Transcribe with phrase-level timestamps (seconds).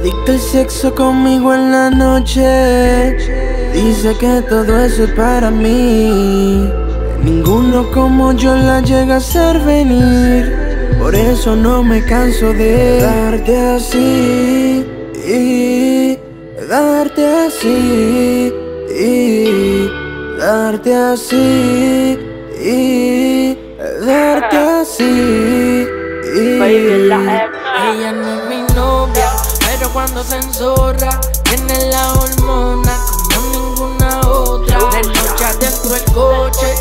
[0.00, 3.18] Adicto al sexo conmigo en la noche.
[3.74, 6.66] Dice que todo eso es para mí.
[7.22, 10.56] Ninguno como yo la llega a hacer venir.
[10.98, 14.86] Por eso no me canso de darte así.
[15.26, 16.18] Y
[16.66, 18.54] darte así.
[18.98, 19.90] Y
[20.38, 22.18] darte así.
[22.64, 23.58] Y
[24.06, 25.86] darte así.
[26.32, 29.29] Ella no es mi novia,
[29.80, 31.08] pero cuando se enzorra,
[31.44, 33.00] tiene la hormona
[33.34, 34.78] como ninguna otra.
[34.90, 36.74] De noche adentro el coche,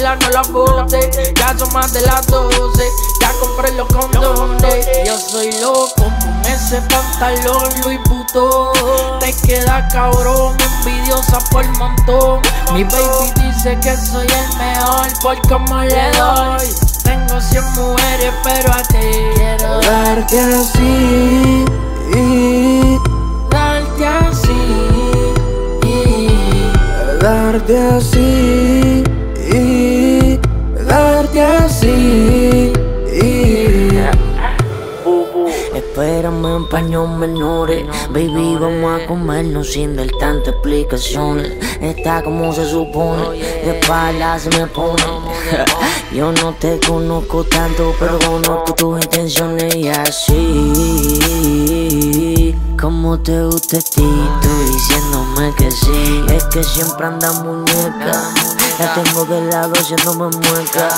[0.00, 1.34] la no la bote.
[1.36, 2.88] Ya son más de las 12,
[3.20, 4.86] ya compré los condones.
[5.04, 9.18] Yo soy loco con ese pantalón Louis Vuitton.
[9.20, 12.40] Te queda cabrón, envidiosa por montón.
[12.72, 16.74] Mi baby dice que soy el mejor por como le doy.
[17.02, 18.98] Tengo 100 mujeres, pero a ti
[19.34, 21.61] quiero darte así.
[22.14, 22.98] Y
[23.50, 24.52] darte así.
[25.84, 29.04] Y darte así.
[29.52, 30.38] Y
[30.84, 32.72] darte así.
[35.74, 42.64] Espérame en paños menores Baby, vamos a comernos sin dar tantas explicaciones Está como se
[42.64, 45.02] supone De espalda se me pone
[46.12, 50.38] Yo no te conozco tanto Pero conozco tus intenciones Y así.
[52.80, 54.02] Como te gusta ti
[54.42, 56.24] Tú diciéndome que sí.
[56.28, 58.32] Es que siempre anda muñeca
[58.78, 60.88] la tengo de lado haciéndome mueca.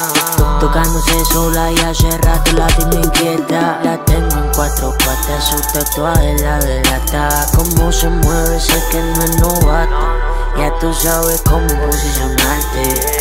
[0.61, 3.81] Tocándose sola y hace rato la tengo inquieta.
[3.83, 7.47] La tengo en cuatro patas, su tatuaje la delata.
[7.55, 10.17] Cómo se mueve, sé que no es novata.
[10.57, 13.14] Ya tú sabes cómo posicionarte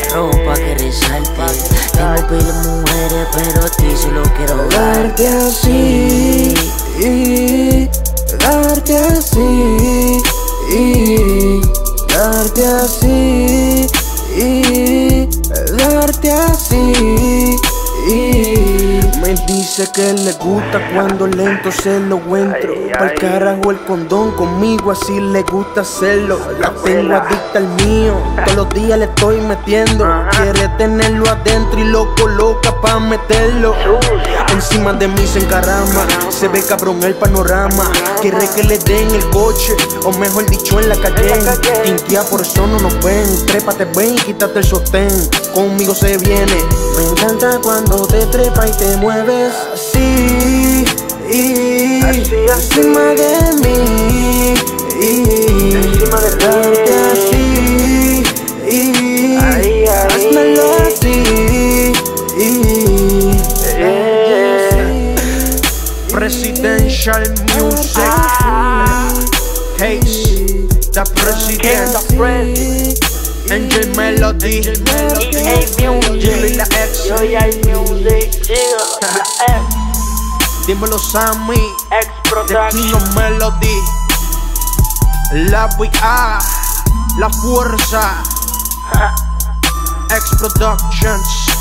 [3.35, 6.53] pero ti solo quiero darte así
[6.99, 7.89] y
[8.37, 10.21] darte así
[10.69, 11.61] y
[12.13, 13.87] darte así
[14.37, 15.27] y
[15.77, 16.52] darte así.
[19.47, 22.73] Dice que le gusta cuando lento se lo entro.
[22.97, 26.39] Pa'l carajo el condón conmigo, así le gusta hacerlo.
[26.59, 28.13] La tengo adicta al mío,
[28.45, 30.07] todos los días le estoy metiendo.
[30.31, 33.75] Quiere tenerlo adentro y lo coloca pa' meterlo.
[34.53, 37.91] Encima de mí se encarama, se ve cabrón el panorama.
[38.21, 39.75] Quiere que le den el coche,
[40.05, 41.33] o mejor dicho en la calle.
[41.85, 43.45] Intia, por eso no nos ven.
[43.47, 45.09] Trépate, ven, quítate el sostén.
[45.55, 46.63] Conmigo se viene.
[46.95, 50.85] Me encanta cuando te trepa y te mueves así.
[51.31, 54.53] Y encima de mí.
[55.01, 56.92] Y encima de darte
[66.13, 67.25] Presidential
[67.57, 68.13] music.
[69.81, 71.89] Haze, the president.
[73.49, 74.61] NJ Melody.
[76.21, 77.09] Jimmy la X.
[80.67, 81.57] Dímelo Sammy.
[82.69, 83.77] King of Melody.
[85.49, 86.37] La VA.
[87.17, 88.21] La fuerza.
[90.11, 91.52] X Productions.